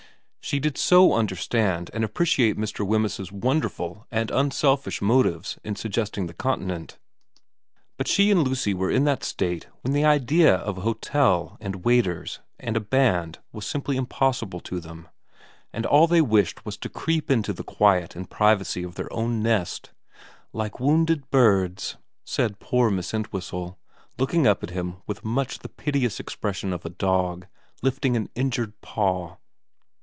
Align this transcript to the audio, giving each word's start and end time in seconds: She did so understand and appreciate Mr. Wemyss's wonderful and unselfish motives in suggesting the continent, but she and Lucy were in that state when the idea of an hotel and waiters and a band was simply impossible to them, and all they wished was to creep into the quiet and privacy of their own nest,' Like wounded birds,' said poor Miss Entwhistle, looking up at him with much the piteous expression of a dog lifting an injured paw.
She 0.43 0.59
did 0.59 0.77
so 0.77 1.13
understand 1.13 1.89
and 1.93 2.03
appreciate 2.03 2.57
Mr. 2.57 2.85
Wemyss's 2.85 3.31
wonderful 3.31 4.05
and 4.11 4.29
unselfish 4.31 5.01
motives 5.01 5.57
in 5.63 5.77
suggesting 5.77 6.25
the 6.25 6.33
continent, 6.33 6.97
but 7.95 8.05
she 8.07 8.31
and 8.31 8.41
Lucy 8.43 8.73
were 8.73 8.91
in 8.91 9.05
that 9.05 9.23
state 9.23 9.67
when 9.81 9.93
the 9.93 10.03
idea 10.03 10.55
of 10.55 10.77
an 10.77 10.83
hotel 10.83 11.55
and 11.61 11.85
waiters 11.85 12.39
and 12.59 12.75
a 12.75 12.81
band 12.81 13.39
was 13.53 13.65
simply 13.65 13.95
impossible 13.95 14.59
to 14.61 14.81
them, 14.81 15.07
and 15.71 15.85
all 15.85 16.05
they 16.05 16.19
wished 16.21 16.65
was 16.65 16.75
to 16.77 16.89
creep 16.89 17.31
into 17.31 17.53
the 17.53 17.63
quiet 17.63 18.13
and 18.13 18.29
privacy 18.29 18.83
of 18.83 18.95
their 18.95 19.13
own 19.13 19.41
nest,' 19.41 19.91
Like 20.51 20.81
wounded 20.81 21.29
birds,' 21.29 21.95
said 22.25 22.59
poor 22.59 22.89
Miss 22.91 23.13
Entwhistle, 23.13 23.77
looking 24.17 24.47
up 24.47 24.63
at 24.63 24.71
him 24.71 24.97
with 25.07 25.23
much 25.23 25.59
the 25.59 25.69
piteous 25.69 26.19
expression 26.19 26.73
of 26.73 26.83
a 26.85 26.89
dog 26.89 27.47
lifting 27.81 28.17
an 28.17 28.27
injured 28.35 28.73
paw. 28.81 29.37